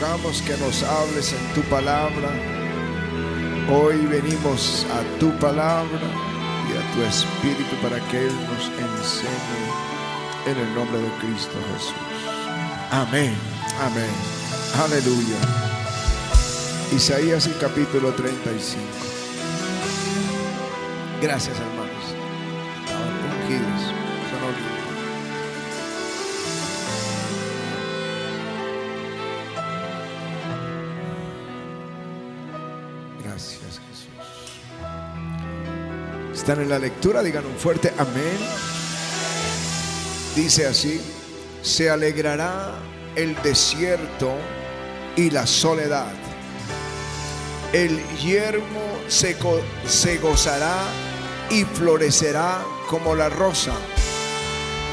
[0.00, 2.30] rogamos que nos hables en tu palabra.
[3.70, 6.00] Hoy venimos a tu palabra
[6.68, 9.66] y a tu espíritu para que Él nos enseñe
[10.46, 11.92] en el nombre de Cristo Jesús.
[12.90, 13.34] Amén,
[13.80, 14.10] amén,
[14.82, 15.36] aleluya.
[16.92, 18.82] Isaías el capítulo 35.
[21.20, 21.90] Gracias hermanos.
[23.42, 23.89] Ungidos,
[36.40, 38.38] Están en la lectura, digan un fuerte amén.
[40.34, 40.98] Dice así,
[41.60, 42.78] se alegrará
[43.14, 44.32] el desierto
[45.16, 46.10] y la soledad.
[47.74, 49.36] El yermo se,
[49.86, 50.78] se gozará
[51.50, 53.74] y florecerá como la rosa.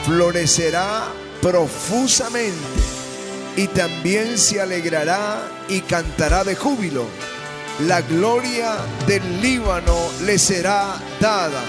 [0.06, 1.06] Florecerá
[1.42, 2.58] profusamente
[3.56, 7.06] y también se alegrará y cantará de júbilo.
[7.81, 8.75] La gloria
[9.06, 11.61] del Líbano le será dada,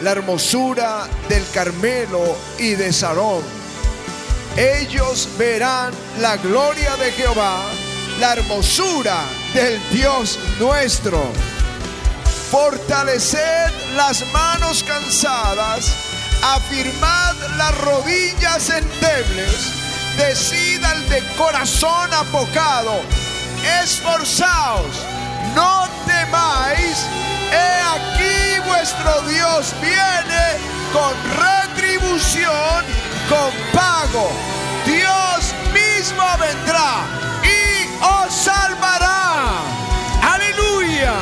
[0.00, 3.42] la hermosura del Carmelo y de Sarón.
[4.56, 7.62] Ellos verán la gloria de Jehová,
[8.18, 9.22] la hermosura
[9.54, 11.22] del Dios nuestro.
[12.50, 15.94] Fortaleced las manos cansadas,
[16.42, 19.72] afirmad las rodillas endebles,
[20.18, 23.00] decid al de corazón apocado,
[23.80, 25.21] esforzaos,
[25.54, 27.06] no temáis,
[27.50, 30.44] he aquí vuestro Dios viene
[30.92, 32.84] con retribución,
[33.28, 34.30] con pago.
[34.84, 37.04] Dios mismo vendrá
[37.42, 39.60] y os salvará.
[40.22, 41.14] Aleluya.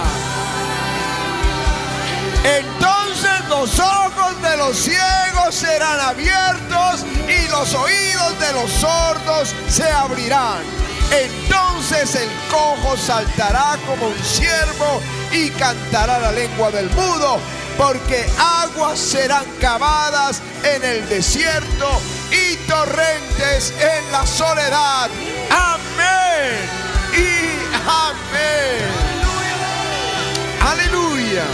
[2.43, 9.91] Entonces los ojos de los ciegos serán abiertos y los oídos de los sordos se
[9.91, 10.90] abrirán.
[11.11, 15.01] Entonces el cojo saltará como un ciervo
[15.33, 17.39] y cantará la lengua del mudo,
[17.77, 22.01] porque aguas serán cavadas en el desierto
[22.31, 25.11] y torrentes en la soledad.
[25.51, 26.69] Amén
[27.13, 29.11] y amén.
[30.61, 31.45] Aleluya.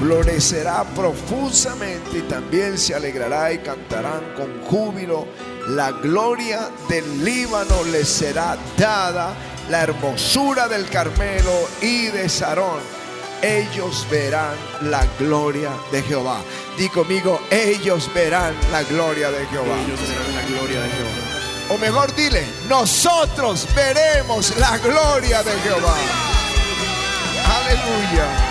[0.00, 5.26] Florecerá profusamente y también se alegrará y cantarán con júbilo.
[5.68, 9.34] La gloria del Líbano les será dada,
[9.68, 12.80] la hermosura del Carmelo y de Sarón.
[13.42, 14.54] Ellos verán
[14.90, 16.40] la gloria de Jehová.
[16.78, 19.76] Di conmigo, ellos verán la gloria de Jehová.
[19.86, 21.74] Ellos verán la gloria de Jehová.
[21.74, 25.96] O mejor dile, nosotros veremos la gloria de Jehová.
[27.44, 28.49] Aleluya.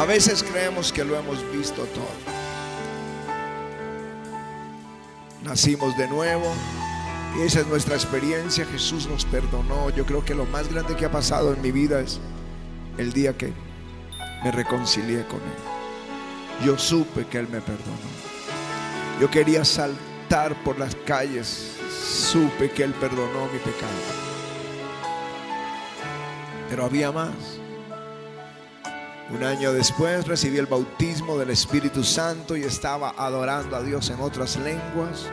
[0.00, 2.08] A veces creemos que lo hemos visto todo.
[5.44, 6.50] Nacimos de nuevo
[7.36, 8.64] y esa es nuestra experiencia.
[8.64, 9.90] Jesús nos perdonó.
[9.90, 12.18] Yo creo que lo más grande que ha pasado en mi vida es
[12.96, 13.52] el día que
[14.42, 16.64] me reconcilié con Él.
[16.64, 18.08] Yo supe que Él me perdonó.
[19.20, 21.76] Yo quería saltar por las calles.
[21.92, 23.92] Supe que Él perdonó mi pecado.
[26.70, 27.59] Pero había más.
[29.32, 34.20] Un año después recibí el bautismo del Espíritu Santo y estaba adorando a Dios en
[34.20, 35.30] otras lenguas.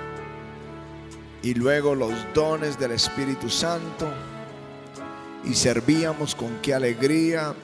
[1.42, 4.08] Y luego los dones del Espíritu Santo.
[5.44, 7.56] Y servíamos con qué alegría.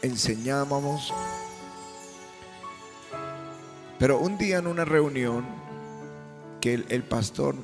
[0.00, 1.12] Enseñábamos.
[3.98, 5.44] Pero un día en una reunión
[6.62, 7.54] que el, pastor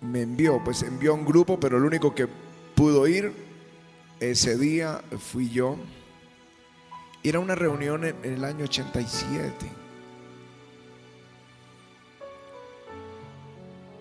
[0.00, 2.26] me envió, pues envió un grupo, pero el único que
[2.74, 3.34] pudo ir
[4.18, 5.76] ese día fui yo.
[7.22, 9.66] Era una reunión en, en el año 87.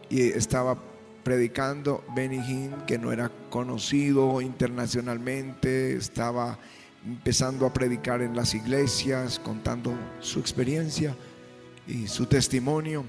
[0.10, 0.78] Y estaba
[1.24, 6.58] predicando Benny Hinn, que no era conocido internacionalmente, estaba
[7.06, 11.16] empezando a predicar en las iglesias, contando su experiencia
[11.86, 13.04] y su testimonio.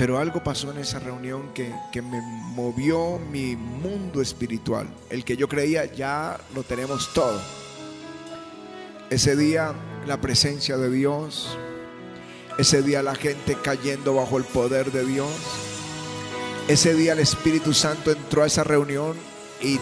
[0.00, 4.88] Pero algo pasó en esa reunión que, que me movió mi mundo espiritual.
[5.10, 7.38] El que yo creía ya lo tenemos todo.
[9.10, 9.74] Ese día
[10.06, 11.54] la presencia de Dios.
[12.56, 15.28] Ese día la gente cayendo bajo el poder de Dios.
[16.66, 19.18] Ese día el Espíritu Santo entró a esa reunión
[19.60, 19.78] y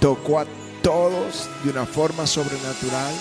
[0.00, 0.46] tocó a
[0.84, 3.12] todos de una forma sobrenatural.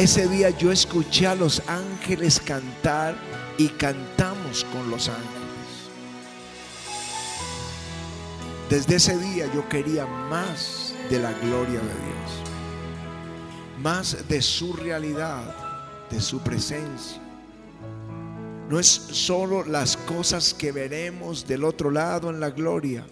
[0.00, 3.14] Ese día yo escuché a los ángeles cantar
[3.58, 5.40] y cantamos con los ángeles.
[8.70, 12.42] desde ese día yo quería más de la gloria de Dios,
[13.82, 15.42] más de su realidad,
[16.08, 17.20] de su presencia.
[18.68, 23.04] No es solo las cosas que veremos del otro lado en la gloria,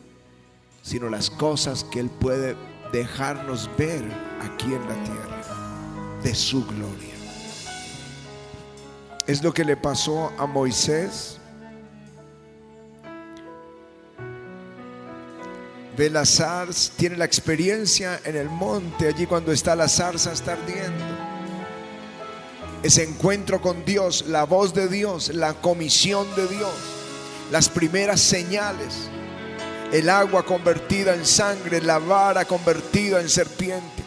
[0.83, 2.57] sino las cosas que Él puede
[2.93, 4.05] dejarnos ver
[4.41, 5.38] aquí en la tierra,
[6.23, 7.15] de su gloria.
[9.27, 11.39] Es lo que le pasó a Moisés
[15.99, 20.53] ve la zarza, tiene la experiencia en el monte, allí cuando está la zarza está
[20.53, 21.05] ardiendo.
[22.85, 26.71] Ese encuentro con Dios, la voz de Dios, la comisión de Dios,
[27.51, 28.95] las primeras señales,
[29.91, 34.05] el agua convertida en sangre, la vara convertida en serpiente,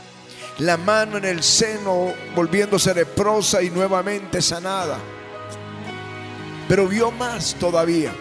[0.61, 4.99] la mano en el seno volviéndose leprosa y nuevamente sanada.
[6.67, 8.13] Pero vio más todavía.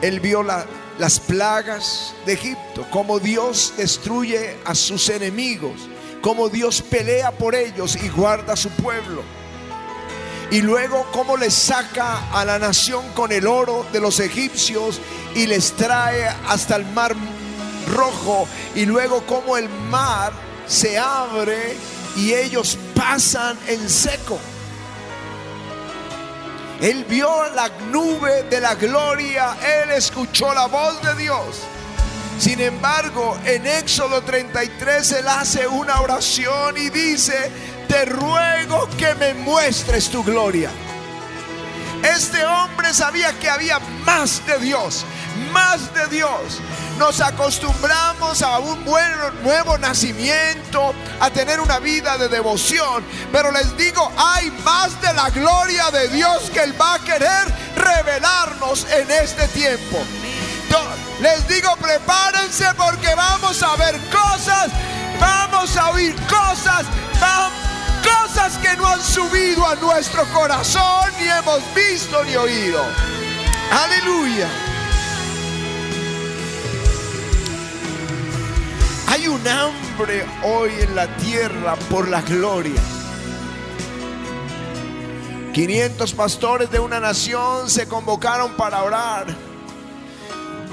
[0.00, 0.64] Él vio la,
[0.98, 5.86] las plagas de Egipto, cómo Dios destruye a sus enemigos,
[6.22, 9.22] cómo Dios pelea por ellos y guarda a su pueblo.
[10.50, 14.98] Y luego cómo les saca a la nación con el oro de los egipcios
[15.34, 17.14] y les trae hasta el mar
[17.94, 18.48] rojo.
[18.74, 20.32] Y luego cómo el mar
[20.72, 21.76] se abre
[22.16, 24.38] y ellos pasan en seco.
[26.80, 31.60] Él vio la nube de la gloria, él escuchó la voz de Dios.
[32.38, 37.52] Sin embargo, en Éxodo 33 él hace una oración y dice,
[37.86, 40.70] te ruego que me muestres tu gloria.
[42.02, 45.04] Este hombre sabía que había más de Dios,
[45.52, 46.60] más de Dios.
[47.02, 49.12] Nos acostumbramos a un buen
[49.42, 53.04] nuevo nacimiento, a tener una vida de devoción.
[53.32, 57.52] Pero les digo, hay más de la gloria de Dios que Él va a querer
[57.74, 59.98] revelarnos en este tiempo.
[61.20, 64.68] Les digo, prepárense porque vamos a ver cosas,
[65.18, 66.86] vamos a oír cosas,
[68.04, 72.80] cosas que no han subido a nuestro corazón ni hemos visto ni oído.
[73.72, 74.71] Aleluya.
[79.12, 82.80] Hay un hambre hoy en la tierra por la gloria.
[85.52, 89.26] 500 pastores de una nación se convocaron para orar,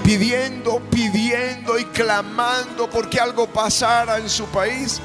[0.02, 5.02] pidiendo, pidiendo y clamando porque algo pasara en su país.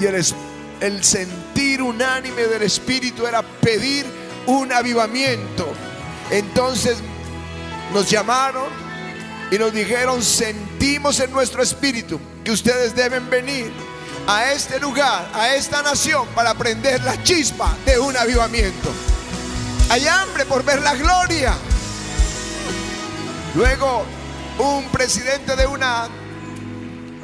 [0.00, 4.06] Y el, sentir unánime del Espíritu era pedir
[4.46, 5.68] un avivamiento.
[6.32, 6.98] Entonces
[7.94, 8.66] nos llamaron
[9.52, 10.20] y nos dijeron,
[10.82, 13.72] sentimos en nuestro espíritu que ustedes deben venir
[14.26, 18.90] a este lugar, a esta nación, para prender la chispa de un avivamiento.
[19.90, 21.54] Hay hambre por ver la gloria.
[23.54, 24.04] Luego,
[24.58, 26.08] un presidente de una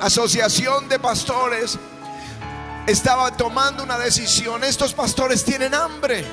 [0.02, 1.76] asociación de pastores
[2.86, 4.62] estaba tomando una decisión.
[4.62, 6.24] Estos pastores tienen hambre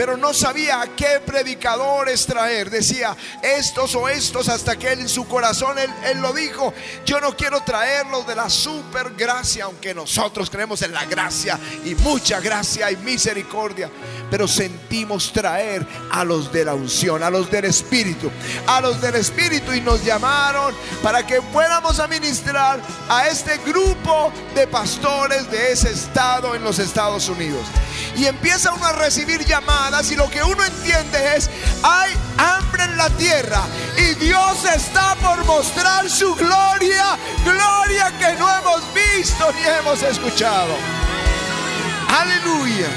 [0.00, 2.70] pero no sabía a qué predicadores traer.
[2.70, 6.72] Decía estos o estos hasta que él en su corazón, él, él lo dijo,
[7.04, 11.94] yo no quiero traerlos de la super gracia, aunque nosotros creemos en la gracia y
[11.96, 13.90] mucha gracia y misericordia,
[14.30, 18.30] pero sentimos traer a los de la unción, a los del Espíritu,
[18.68, 24.32] a los del Espíritu y nos llamaron para que fuéramos a ministrar a este grupo
[24.54, 27.66] de pastores de ese estado en los Estados Unidos.
[28.16, 31.50] Y empieza uno a recibir llamadas y lo que uno entiende es,
[31.82, 33.62] hay hambre en la tierra
[33.96, 40.74] y Dios está por mostrar su gloria, gloria que no hemos visto ni hemos escuchado.
[42.08, 42.88] Aleluya.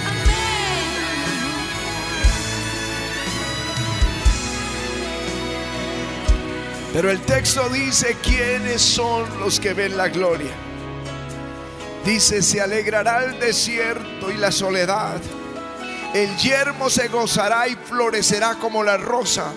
[6.93, 10.72] Pero el texto dice quiénes son los que ven la gloria.
[12.05, 15.21] Dice, se alegrará el desierto y la soledad
[16.13, 19.51] el yermo se gozará y florecerá como la rosa.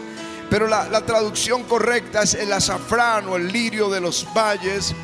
[0.48, 4.94] Pero la, traducción correcta es el azafrán o el lirio de los valles.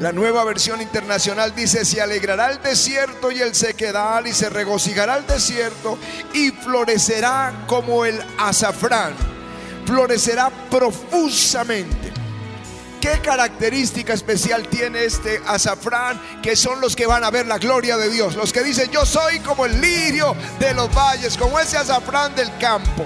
[0.00, 5.16] La nueva versión internacional dice, se alegrará el desierto y el sequedal y se regocijará
[5.16, 5.98] el desierto
[6.32, 9.14] y florecerá como el azafrán.
[9.86, 12.11] Florecerá profusamente.
[13.02, 16.40] ¿Qué característica especial tiene este azafrán?
[16.40, 18.36] Que son los que van a ver la gloria de Dios.
[18.36, 22.56] Los que dicen, yo soy como el lirio de los valles, como ese azafrán del
[22.58, 23.04] campo.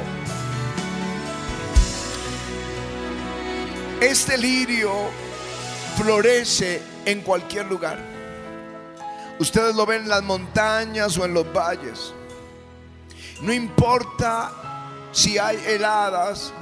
[3.98, 4.92] Este lirio
[5.96, 7.98] florece en cualquier lugar.
[9.38, 12.12] Ustedes lo ven en las montañas o en los valles.
[13.40, 14.52] No importa
[15.10, 16.52] si hay heladas,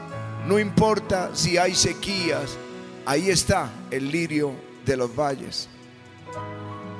[0.46, 2.58] No importa si hay sequías,
[3.06, 5.68] ahí está el lirio de los valles.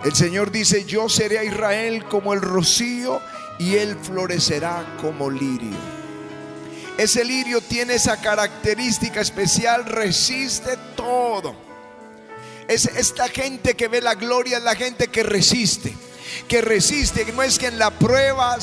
[0.04, 3.20] El Señor dice, yo seré a Israel como el rocío
[3.58, 5.76] y él florecerá como lirio.
[6.99, 11.56] Ese lirio tiene esa característica especial, resiste todo.
[12.68, 15.94] Es esta gente que ve la gloria, es la gente que resiste,
[16.49, 18.58] que resiste, no es que en la prueba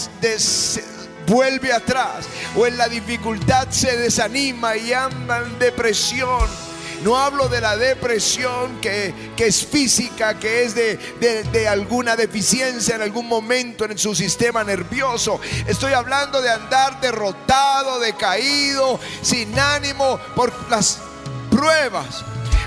[1.27, 6.47] vuelve atrás o en la dificultad se desanima y anda en depresión
[7.03, 10.97] no hablo de la depresión que, es física, que es de,
[11.51, 15.39] de, alguna deficiencia en algún momento en su sistema nervioso.
[15.67, 20.99] Estoy hablando de andar derrotado, decaído, sin ánimo por las
[21.49, 22.23] pruebas.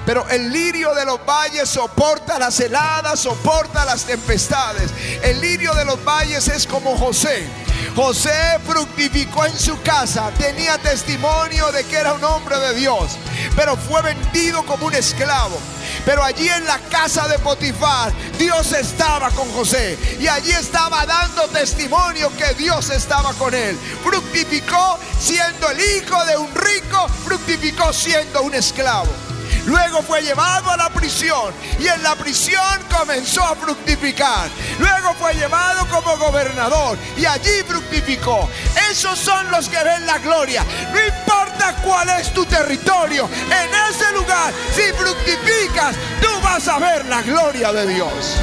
[0.07, 4.91] Pero el lirio de los valles soporta las heladas, soporta las tempestades.
[5.23, 7.49] El lirio de los valles es como José.
[7.95, 13.17] José fructificó en su casa, tenía testimonio de que era un hombre de Dios,
[13.55, 15.57] pero fue vendido como un esclavo.
[16.05, 19.99] Pero allí en la casa de Potifar, Dios estaba con José.
[20.19, 23.79] Y allí estaba dando testimonio que Dios estaba con él.
[24.03, 29.24] Fructificó siendo el hijo de un rico, fructificó siendo un esclavo.
[29.67, 32.63] Luego fue llevado a la prisión y en la prisión
[32.95, 34.49] comenzó a fructificar.
[34.79, 38.49] Luego fue llevado como gobernador y allí fructificó.
[38.91, 40.65] Esos son los que ven la gloria.
[40.93, 47.07] No importa cuál es tu territorio, en ese lugar, si fructificas, tú vas a ver
[47.07, 48.37] la gloria de Dios.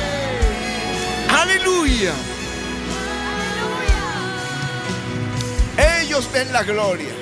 [1.29, 2.13] Aleluya.
[6.01, 7.13] Ellos ven la gloria.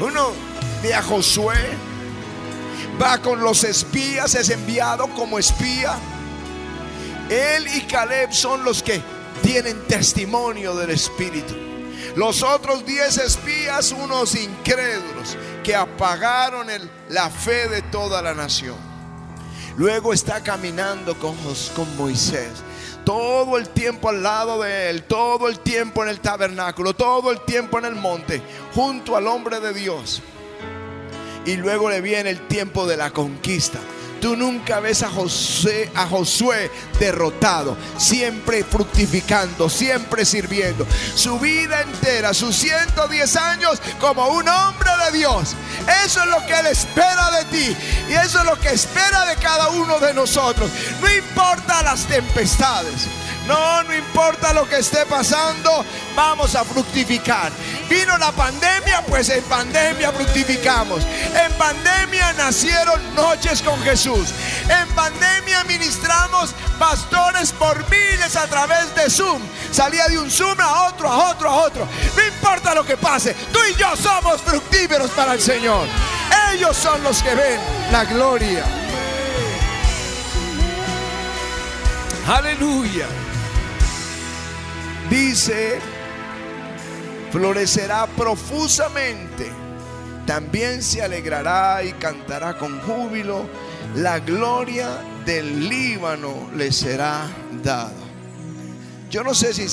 [0.00, 0.32] Uno
[0.82, 1.91] ve a Josué
[3.02, 5.96] va con los espías, es enviado como espía.
[7.28, 9.02] Él y Caleb son los que
[9.42, 11.54] tienen testimonio del Espíritu.
[12.14, 16.68] Los otros diez espías, unos incrédulos, que apagaron
[17.08, 18.76] la fe de toda la nación.
[19.76, 21.34] Luego está caminando con,
[21.74, 22.50] con Moisés
[23.04, 27.40] todo el tiempo al lado de él, todo el tiempo en el tabernáculo, todo el
[27.40, 28.40] tiempo en el monte,
[28.74, 30.22] junto al hombre de Dios
[31.44, 33.78] y luego le viene el tiempo de la conquista.
[34.22, 36.70] Tú nunca ves a José, a Josué
[37.00, 40.86] derrotado, siempre fructificando, siempre sirviendo.
[41.16, 45.56] Su vida entera, sus 110 años como un hombre de Dios.
[46.04, 47.76] Eso es lo que Él espera de ti
[48.08, 50.70] y eso es lo que espera de cada uno de nosotros.
[51.00, 53.08] No importa las tempestades.
[53.46, 55.84] No, no importa lo que esté pasando,
[56.14, 57.50] vamos a fructificar.
[57.88, 61.02] Vino la pandemia, pues en pandemia fructificamos.
[61.34, 64.28] En pandemia nacieron noches con Jesús.
[64.68, 69.42] En pandemia ministramos pastores por miles a través de Zoom.
[69.72, 71.88] Salía de un Zoom a otro, a otro, a otro.
[72.16, 75.88] No importa lo que pase, tú y yo somos fructíferos para el Señor.
[76.52, 78.64] Ellos son los que ven la gloria.
[82.28, 83.21] Aleluya
[85.12, 85.78] dice,
[87.30, 89.46] florecerá profusamente,
[90.26, 93.44] también se alegrará y cantará con júbilo,
[93.94, 94.88] la gloria
[95.26, 97.26] del Líbano le será
[97.62, 97.92] dada.
[99.10, 99.68] Yo no sé si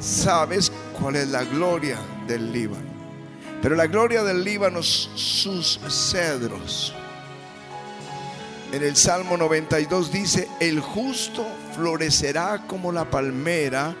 [0.00, 0.70] sabes
[1.00, 1.98] cuál es la gloria
[2.28, 2.86] del Líbano,
[3.60, 6.94] pero la gloria del Líbano es sus cedros.
[8.70, 13.96] En el Salmo 92 dice, el justo florecerá como la palmera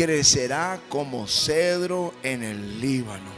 [0.00, 3.28] crecerá como cedro en el Líbano.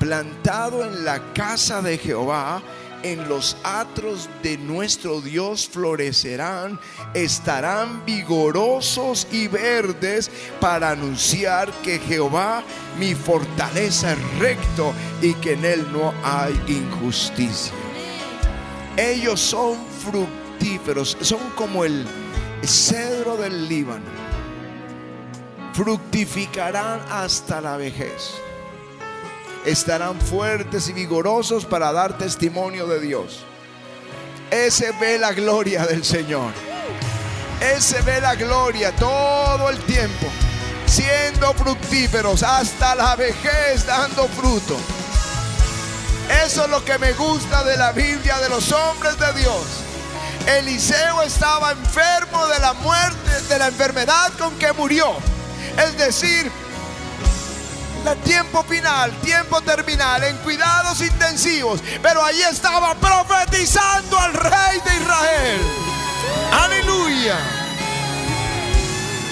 [0.00, 2.60] Plantado en la casa de Jehová,
[3.04, 6.80] en los atros de nuestro Dios florecerán,
[7.14, 12.64] estarán vigorosos y verdes para anunciar que Jehová
[12.98, 17.72] mi fortaleza es recto y que en él no hay injusticia.
[18.96, 22.04] Ellos son fructíferos, son como el
[22.64, 24.25] cedro del Líbano
[25.76, 28.30] fructificarán hasta la vejez.
[29.66, 33.44] Estarán fuertes y vigorosos para dar testimonio de Dios.
[34.50, 36.50] Ese ve la gloria del Señor.
[37.60, 40.26] Ese ve la gloria todo el tiempo,
[40.86, 44.78] siendo fructíferos hasta la vejez, dando fruto.
[46.42, 49.62] Eso es lo que me gusta de la Biblia de los hombres de Dios.
[50.46, 55.35] Eliseo estaba enfermo de la muerte, de la enfermedad con que murió
[55.78, 56.50] es decir,
[58.06, 61.80] el tiempo final, tiempo terminal, en cuidados intensivos.
[62.02, 65.60] Pero allí estaba profetizando al rey de Israel.
[66.52, 67.36] Aleluya.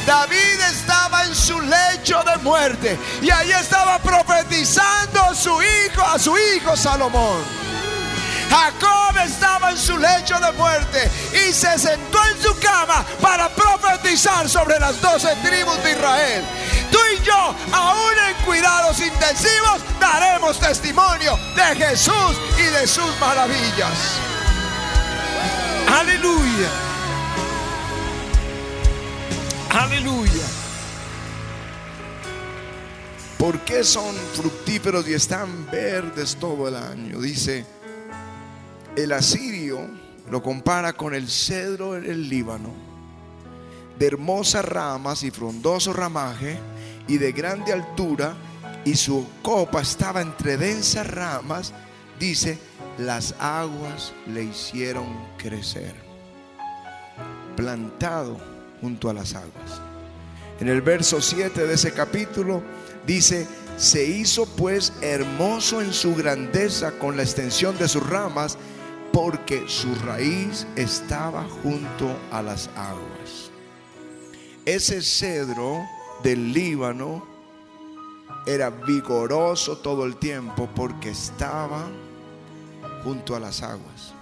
[0.06, 6.18] David estaba en su lecho de muerte y ahí estaba profetizando a su hijo, a
[6.18, 7.63] su hijo Salomón.
[8.54, 14.49] Jacob estaba en su lecho de muerte y se sentó en su cama para profetizar
[14.49, 16.44] sobre las doce tribus de Israel.
[16.92, 24.20] Tú y yo, aún en cuidados intensivos, daremos testimonio de Jesús y de sus maravillas.
[25.92, 26.68] Aleluya.
[29.70, 30.46] Aleluya.
[33.37, 37.20] ¿Por qué son fructíferos y están verdes todo el año?
[37.20, 37.66] Dice,
[38.96, 39.80] el asirio
[40.30, 42.72] lo compara con el cedro del Líbano,
[43.98, 46.58] de hermosas ramas y frondoso ramaje
[47.06, 48.34] y de grande altura,
[48.84, 51.72] y su copa estaba entre densas ramas,
[52.18, 52.58] dice,
[52.98, 55.06] las aguas le hicieron
[55.38, 55.94] crecer,
[57.56, 58.38] plantado
[58.80, 59.80] junto a las aguas.
[60.60, 62.62] En el verso 7 de ese capítulo
[63.06, 63.46] dice,
[63.76, 68.56] se hizo pues hermoso en su grandeza con la extensión de sus ramas,
[69.14, 73.52] porque su raíz estaba junto a las aguas.
[74.66, 75.87] Ese cedro
[76.25, 77.25] del Líbano
[78.44, 81.88] era vigoroso todo el tiempo porque estaba
[83.04, 84.12] junto a las aguas.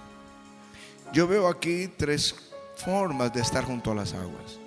[1.11, 2.35] Yo veo aquí tres
[2.75, 4.59] formas de estar junto a las aguas.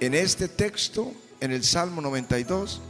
[0.00, 2.80] En este texto, en el Salmo 92,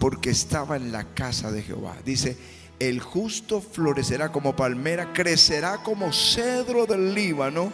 [0.00, 1.94] porque estaba en la casa de Jehová.
[2.04, 2.36] Dice,
[2.78, 7.72] el justo florecerá como palmera, crecerá como cedro del Líbano,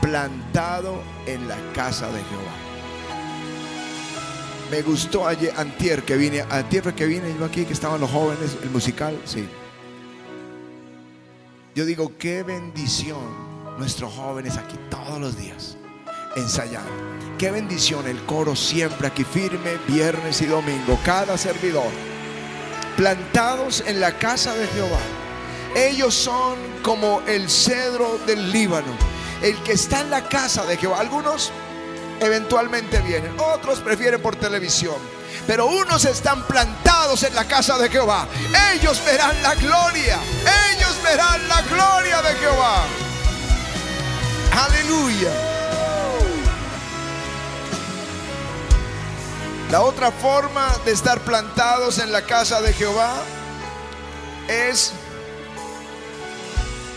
[0.00, 2.54] plantado en la casa de Jehová.
[4.70, 8.56] Me gustó ayer, antier que vine, antier que vine yo aquí, que estaban los jóvenes,
[8.62, 9.48] el musical, sí.
[11.74, 13.18] Yo digo, qué bendición
[13.78, 15.76] nuestros jóvenes aquí todos los días
[16.36, 16.84] ensayar.
[17.38, 21.90] Qué bendición el coro siempre aquí firme, viernes y domingo, cada servidor
[22.98, 24.98] plantados en la casa de Jehová.
[25.76, 28.92] Ellos son como el cedro del Líbano,
[29.40, 30.98] el que está en la casa de Jehová.
[30.98, 31.52] Algunos
[32.18, 34.96] eventualmente vienen, otros prefieren por televisión,
[35.46, 38.26] pero unos están plantados en la casa de Jehová.
[38.74, 40.18] Ellos verán la gloria,
[40.72, 42.84] ellos verán la gloria de Jehová.
[44.50, 45.57] Aleluya.
[49.70, 53.16] La otra forma de estar plantados en la casa de Jehová
[54.48, 54.92] es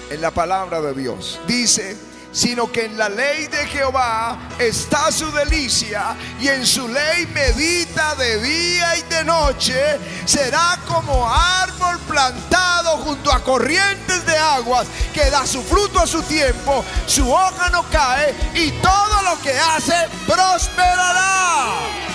[0.09, 1.37] en la palabra de Dios.
[1.47, 1.97] Dice,
[2.31, 8.15] sino que en la ley de Jehová está su delicia y en su ley medita
[8.15, 9.99] de día y de noche.
[10.23, 16.23] Será como árbol plantado junto a corrientes de aguas que da su fruto a su
[16.23, 22.10] tiempo, su hoja no cae y todo lo que hace prosperará.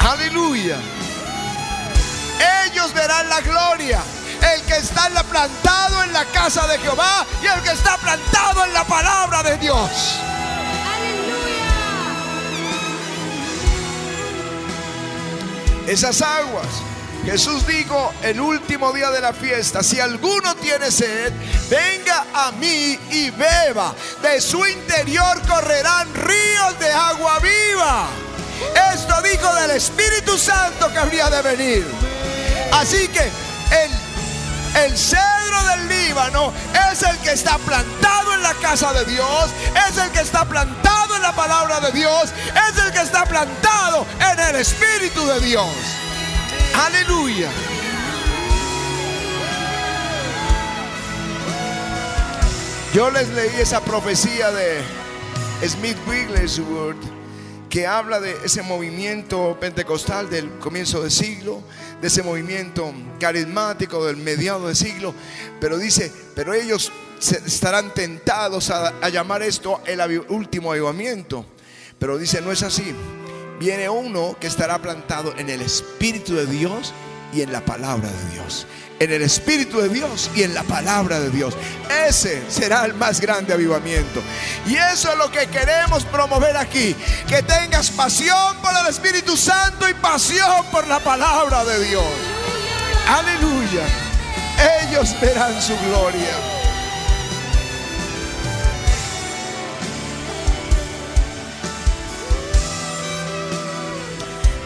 [0.00, 0.78] Aleluya.
[2.66, 4.00] Ellos verán la gloria.
[4.54, 8.72] El que está plantado en la casa de Jehová y el que está plantado en
[8.72, 10.20] la palabra de Dios.
[10.94, 11.48] Aleluya.
[15.86, 16.66] Esas aguas.
[17.24, 21.32] Jesús dijo el último día de la fiesta, si alguno tiene sed,
[21.68, 23.94] venga a mí y beba.
[24.22, 28.08] De su interior correrán ríos de agua viva.
[28.94, 31.86] Esto dijo del Espíritu Santo que habría de venir.
[32.72, 36.52] Así que el, el cedro del Líbano
[36.90, 39.50] es el que está plantado en la casa de Dios,
[39.88, 42.30] es el que está plantado en la palabra de Dios,
[42.68, 45.68] es el que está plantado en el Espíritu de Dios.
[46.86, 47.50] Aleluya.
[52.94, 54.82] Yo les leí esa profecía de
[55.66, 57.17] Smith Wigglesworth
[57.68, 61.62] que habla de ese movimiento pentecostal del comienzo del siglo,
[62.00, 65.14] de ese movimiento carismático del mediado del siglo,
[65.60, 71.44] pero dice, pero ellos estarán tentados a, a llamar esto el último avivamiento,
[71.98, 72.94] pero dice, no es así,
[73.58, 76.94] viene uno que estará plantado en el Espíritu de Dios
[77.32, 78.66] y en la palabra de Dios
[79.00, 81.54] en el Espíritu de Dios y en la palabra de Dios.
[82.06, 84.20] Ese será el más grande avivamiento.
[84.66, 86.94] Y eso es lo que queremos promover aquí.
[87.28, 92.04] Que tengas pasión por el Espíritu Santo y pasión por la palabra de Dios.
[93.08, 93.86] Aleluya.
[94.82, 96.36] Ellos verán su gloria.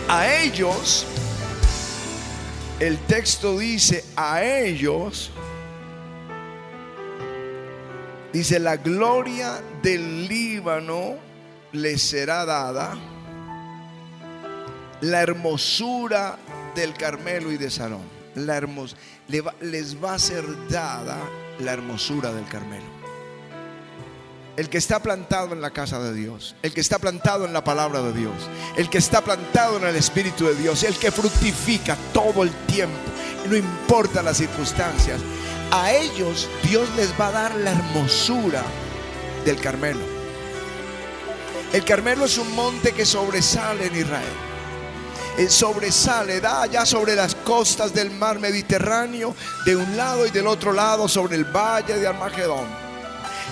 [0.09, 1.07] A ellos
[2.83, 5.31] el texto dice a ellos,
[8.33, 11.15] dice la gloria del Líbano
[11.71, 12.99] les será dada
[15.01, 16.37] la hermosura
[16.75, 18.03] del Carmelo y de Sarón.
[18.35, 18.97] La hermos
[19.29, 21.19] les va a ser dada
[21.61, 23.02] la hermosura del Carmelo.
[24.55, 27.65] El que está plantado en la casa de Dios, el que está plantado en la
[27.65, 28.35] palabra de Dios,
[28.77, 32.95] el que está plantado en el Espíritu de Dios, el que fructifica todo el tiempo,
[33.49, 35.21] no importa las circunstancias,
[35.71, 38.63] a ellos Dios les va a dar la hermosura
[39.47, 40.05] del Carmelo.
[41.73, 44.35] El Carmelo es un monte que sobresale en Israel.
[45.39, 49.35] El sobresale, da allá sobre las costas del mar Mediterráneo,
[49.65, 52.82] de un lado y del otro lado, sobre el valle de Armagedón.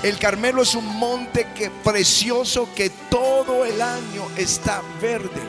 [0.02, 5.42] El Carmelo es un monte que precioso que todo el año está verde.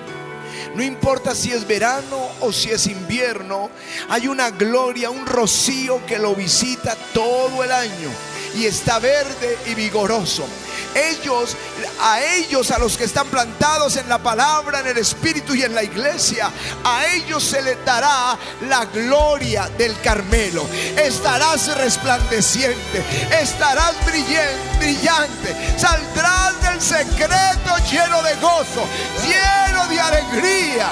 [0.76, 3.70] No importa si es verano o si es invierno,
[4.10, 8.10] hay una gloria, un rocío que lo visita todo el año
[8.56, 10.46] y está verde y vigoroso.
[10.96, 11.56] Ellos,
[12.02, 15.74] a ellos, a los que están plantados en la palabra, en el Espíritu y en
[15.74, 16.52] la iglesia,
[16.84, 20.66] a ellos se les dará la gloria del Carmelo.
[20.98, 23.04] Estarás resplandeciente,
[23.42, 28.86] estarás brillante, saldrás del secreto lleno de gozo,
[29.24, 30.90] lleno de alegría.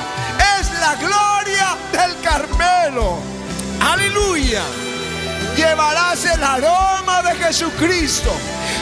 [0.59, 3.19] Es la gloria del Carmelo.
[3.81, 4.63] Aleluya
[5.55, 8.31] llevarás el aroma de Jesucristo.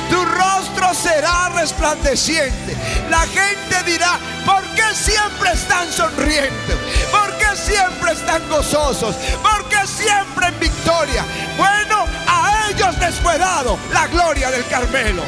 [0.10, 2.76] Tu rostro será resplandeciente.
[3.10, 6.78] La gente dirá, ¿por qué siempre están sonrientes?
[7.12, 9.16] ¿Por qué siempre están gozosos?
[9.42, 11.26] ¿Por qué siempre en victoria?
[11.58, 15.24] Bueno, a ellos les fue dado la gloria del Carmelo.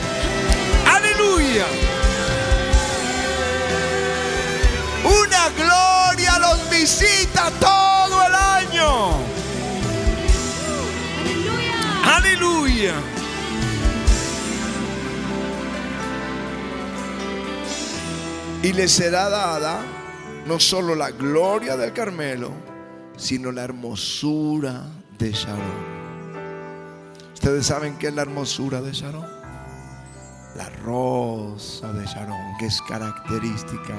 [0.94, 1.65] Aleluya.
[5.04, 9.38] Una gloria los visita todo el año.
[12.10, 12.95] Aleluya.
[18.63, 19.82] Y le será dada
[20.48, 22.52] no solo la gloria del Carmelo,
[23.15, 24.88] sino la hermosura
[25.19, 26.00] de Sharon.
[27.36, 29.28] Ustedes saben qué es la hermosura de Sharon.
[30.56, 33.93] La rosa de Sharon, que es característica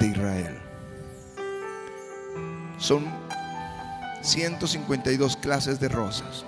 [0.00, 0.58] de Israel.
[2.78, 3.04] Son
[4.24, 6.44] 152 clases de rosas.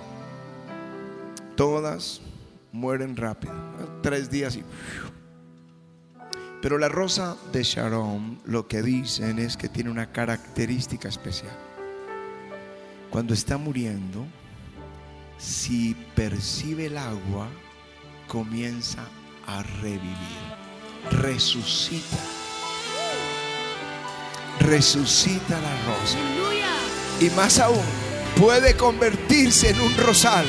[1.55, 2.21] Todas
[2.71, 3.53] mueren rápido.
[4.01, 4.63] Tres días y...
[6.61, 11.55] Pero la rosa de Sharon lo que dicen es que tiene una característica especial.
[13.11, 14.25] Cuando está muriendo,
[15.37, 17.47] si percibe el agua,
[18.27, 19.05] comienza
[19.45, 20.11] a revivir,
[21.11, 22.17] resucita.
[24.59, 26.56] Resucita la rosa
[27.19, 27.83] y más aún
[28.39, 30.45] puede convertirse en un rosal.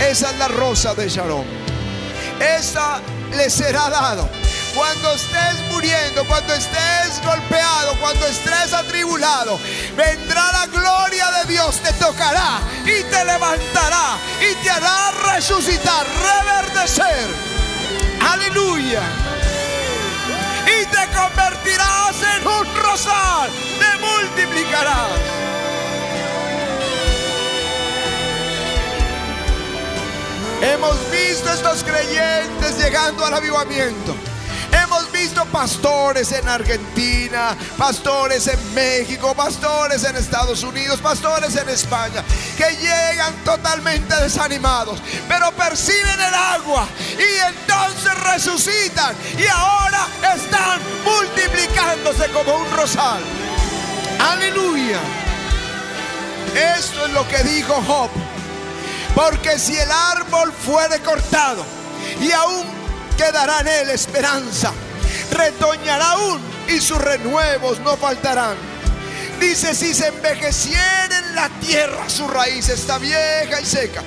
[0.00, 1.44] Esa es la rosa de Sharon.
[2.40, 3.00] Esa
[3.34, 4.28] le será dado.
[4.74, 9.58] Cuando estés muriendo, cuando estés golpeado, cuando estés atribulado,
[9.96, 17.26] vendrá la gloria de Dios, te tocará y te levantará y te hará resucitar, reverdecer.
[18.20, 19.00] Aleluya.
[20.66, 23.50] Y te convertirás en un rosal,
[23.98, 25.36] multiplicarás.
[30.62, 34.14] Hemos visto estos creyentes llegando al avivamiento.
[34.72, 42.24] Hemos visto pastores en Argentina, pastores en México, pastores en Estados Unidos, pastores en España,
[42.56, 46.86] que llegan totalmente desanimados, pero perciben el agua
[47.18, 53.45] y entonces resucitan y ahora están multiplicándose como un rosal.
[54.18, 55.00] Aleluya.
[56.76, 58.10] Esto es lo que dijo Job.
[59.14, 61.64] Porque si el árbol fuere cortado
[62.20, 62.64] y aún
[63.16, 64.72] quedará en él esperanza,
[65.30, 68.56] retoñará aún y sus renuevos no faltarán.
[69.40, 74.02] Dice, si se envejeciera en la tierra, su raíz está vieja y seca,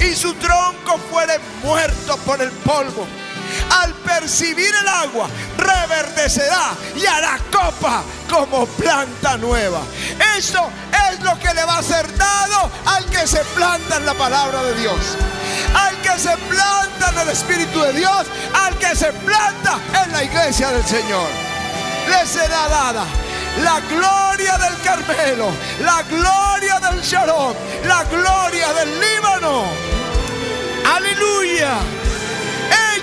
[0.00, 3.06] y su tronco fuere muerto por el polvo
[3.70, 9.80] al percibir el agua, reverdecerá y hará copa como planta nueva.
[10.36, 10.68] Eso
[11.10, 14.62] es lo que le va a ser dado al que se planta en la palabra
[14.62, 14.98] de Dios.
[15.74, 20.24] Al que se planta en el Espíritu de Dios, al que se planta en la
[20.24, 21.28] iglesia del Señor.
[22.08, 23.04] Le será dada
[23.62, 29.64] la gloria del Carmelo, la gloria del Sharon, la gloria del Líbano.
[30.94, 31.97] Aleluya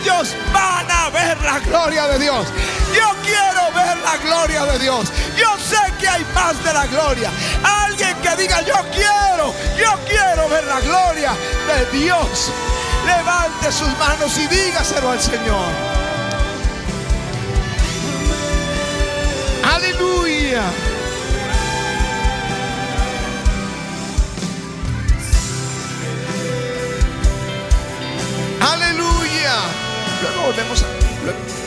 [0.05, 2.45] ellos van a ver la gloria de Dios.
[2.93, 5.11] Yo quiero ver la gloria de Dios.
[5.35, 7.31] Yo sé que hay más de la gloria.
[7.63, 11.33] Alguien que diga, yo quiero, yo quiero ver la gloria
[11.67, 12.51] de Dios.
[13.05, 15.69] Levante sus manos y dígaselo al Señor.
[19.73, 20.61] Aleluya.
[30.25, 31.64] luego volvemos a.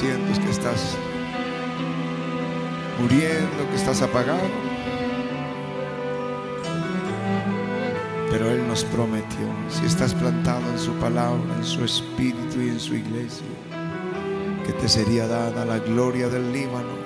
[0.00, 0.96] sientes que estás
[2.98, 4.48] muriendo, que estás apagado.
[8.30, 12.80] Pero Él nos prometió, si estás plantado en su palabra, en su espíritu y en
[12.80, 13.44] su iglesia,
[14.64, 16.96] que te sería dada la gloria del Líbano,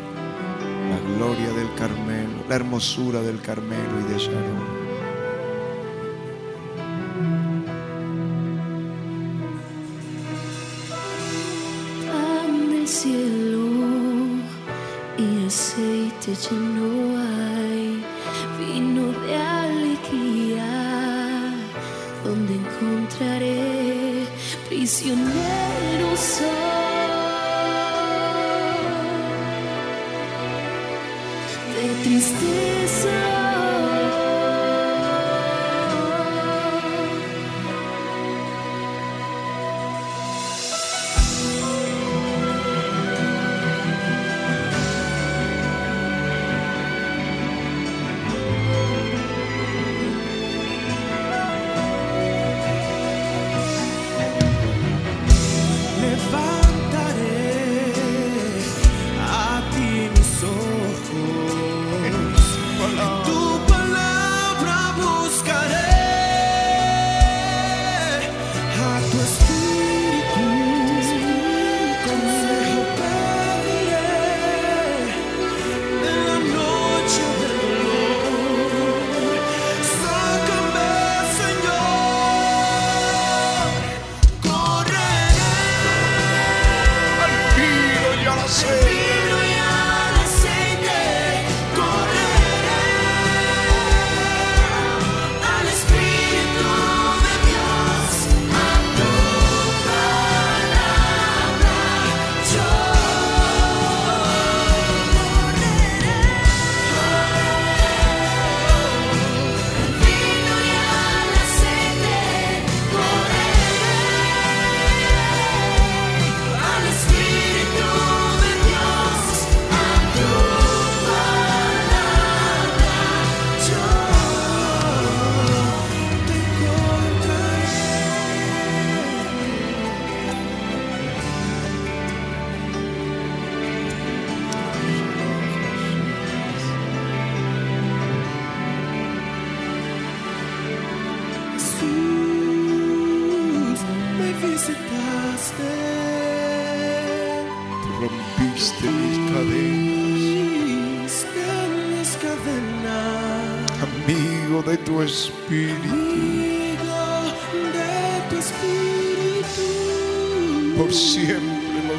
[0.91, 4.74] la gloria del Carmelo, la hermosura del Carmelo y de Sharon.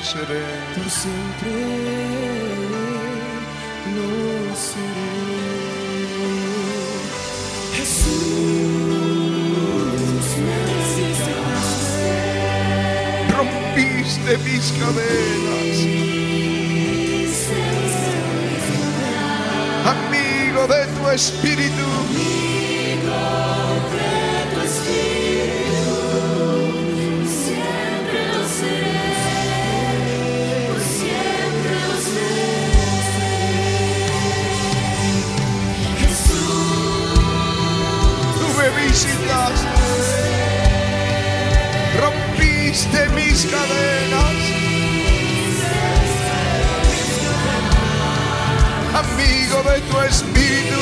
[0.05, 0.45] seré.
[0.75, 1.51] Por siempre
[3.95, 4.09] lo
[4.55, 5.15] seré.
[7.75, 8.13] Jesús,
[10.45, 10.59] me
[13.35, 15.77] Rompiste mis cadenas.
[19.93, 22.44] Amigo de tu espíritu.
[49.65, 50.74] Amigo de tu espíritu.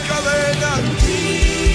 [0.00, 1.71] Cadenas.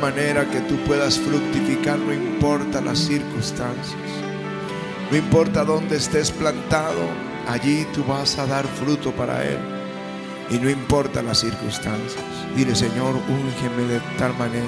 [0.00, 3.96] Manera que tú puedas fructificar, no importa las circunstancias,
[5.10, 7.00] no importa dónde estés plantado,
[7.48, 9.58] allí tú vas a dar fruto para Él.
[10.50, 12.24] Y no importa las circunstancias.
[12.56, 14.66] Dile, Señor, úngeme de tal manera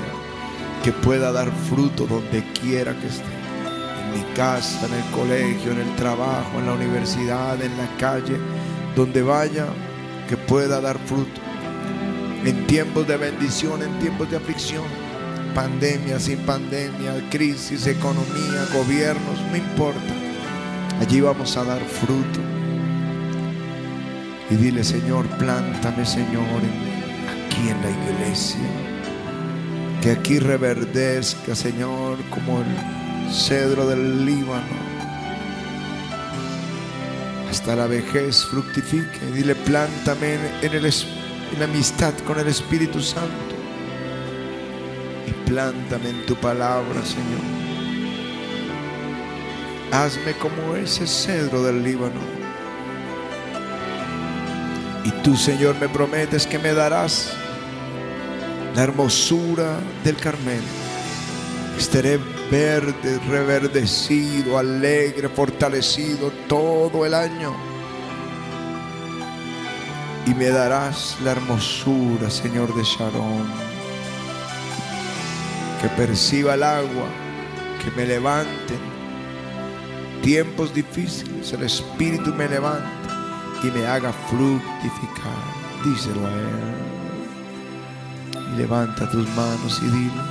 [0.84, 3.24] que pueda dar fruto donde quiera que esté.
[4.04, 8.36] En mi casa, en el colegio, en el trabajo, en la universidad, en la calle,
[8.94, 9.66] donde vaya,
[10.28, 11.40] que pueda dar fruto.
[12.44, 14.84] En tiempos de bendición, en tiempos de aflicción,
[15.54, 20.14] pandemia, sin pandemia, crisis, economía, gobiernos, no importa.
[21.00, 22.40] Allí vamos a dar fruto.
[24.50, 28.60] Y dile, Señor, plántame, Señor, aquí en la iglesia.
[30.02, 34.92] Que aquí reverdezca, Señor, como el cedro del Líbano.
[37.50, 39.20] Hasta la vejez fructifique.
[39.34, 43.51] Dile, plántame en, el en la amistad con el Espíritu Santo.
[45.46, 47.40] Plántame en tu palabra, Señor.
[49.92, 52.20] Hazme como ese cedro del Líbano.
[55.04, 57.32] Y tú, Señor, me prometes que me darás
[58.74, 60.62] la hermosura del Carmelo.
[61.76, 62.18] Estaré
[62.50, 67.54] verde, reverdecido, alegre, fortalecido todo el año.
[70.26, 73.71] Y me darás la hermosura, Señor de Sharon.
[75.82, 77.08] Que perciba el agua,
[77.82, 78.78] que me levanten.
[80.22, 85.42] Tiempos difíciles, el Espíritu me levanta y me haga fructificar.
[85.84, 86.92] Díselo a Él.
[88.52, 90.22] Y levanta tus manos y dile,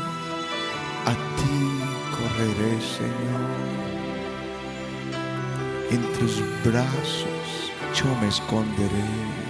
[1.06, 1.82] a ti
[2.16, 3.92] correré, Señor.
[5.92, 7.26] En tus brazos
[7.94, 9.41] yo me esconderé.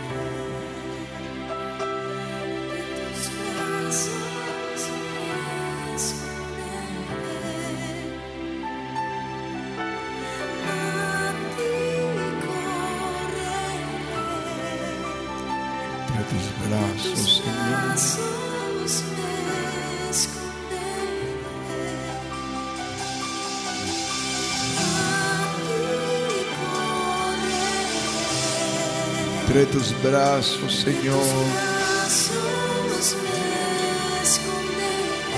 [29.72, 31.16] Tus brazos, Señor.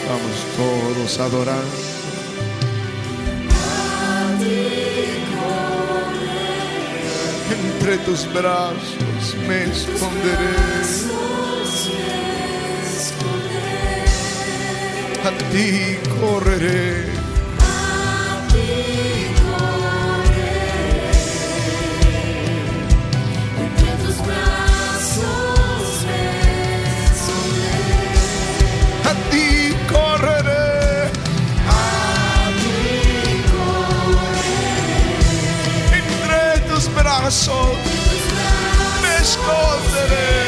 [0.07, 1.63] Vamos todos a adorar.
[7.51, 10.53] Entre tus brazos me esconderé.
[15.25, 17.13] A ti correré.
[40.03, 40.42] Esconderé.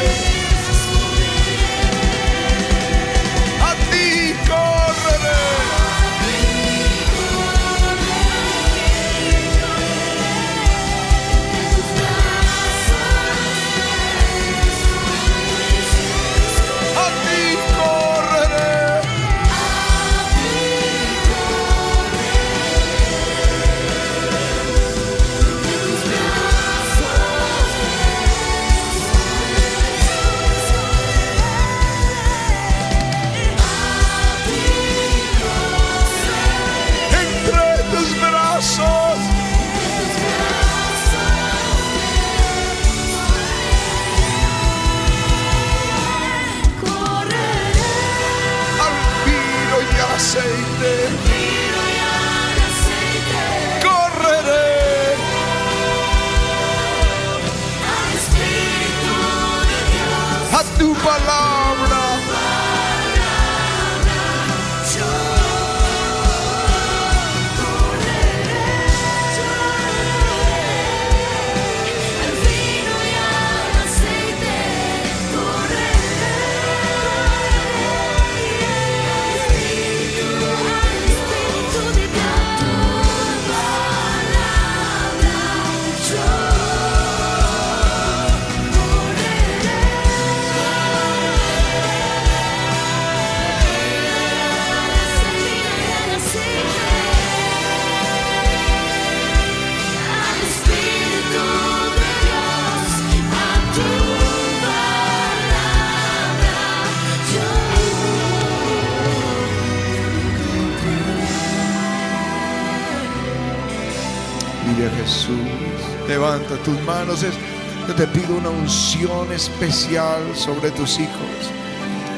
[118.66, 121.52] Unción especial sobre tus hijos.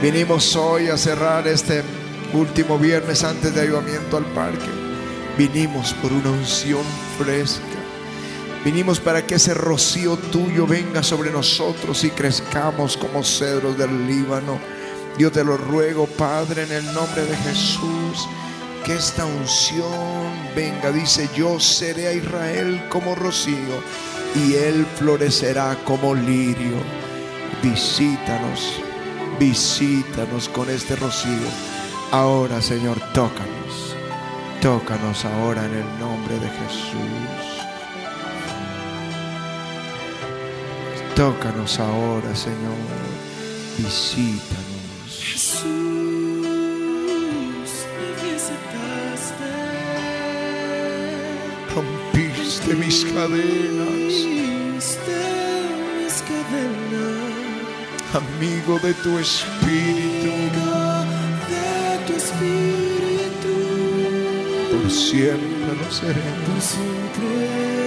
[0.01, 1.83] Vinimos hoy a cerrar este
[2.33, 4.71] último viernes antes de ayudamiento al parque.
[5.37, 6.81] Vinimos por una unción
[7.19, 7.61] fresca.
[8.65, 14.59] Vinimos para que ese rocío tuyo venga sobre nosotros y crezcamos como cedros del Líbano.
[15.19, 18.27] Yo te lo ruego, Padre, en el nombre de Jesús,
[18.87, 20.93] que esta unción venga.
[20.93, 23.83] Dice, yo seré a Israel como rocío
[24.35, 26.79] y él florecerá como lirio.
[27.63, 28.81] Visítanos,
[29.39, 31.49] visítanos con este rocío.
[32.13, 33.97] Ahora, Señor, tócanos.
[34.63, 37.65] Tócanos ahora en el nombre de Jesús.
[41.15, 42.75] Tócanos ahora, Señor.
[43.77, 45.98] Visítanos.
[52.69, 54.29] Rompiste mis cadenas,
[58.13, 60.29] amigo de tu espíritu.
[61.49, 63.55] de tu espíritu.
[64.71, 66.23] Por siempre lo seré.
[66.47, 67.78] Por siempre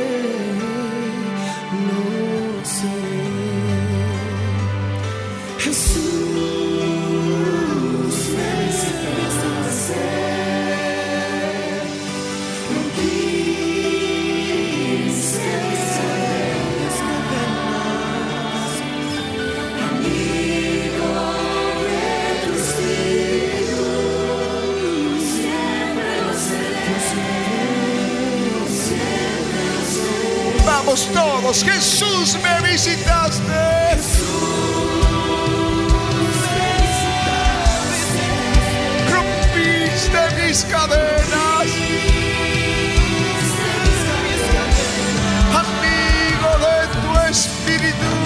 [30.99, 33.97] todos, Jesús me visitaste.
[39.09, 41.67] Rompiste mis cadenas.
[45.61, 48.20] Amigo de tu espíritu.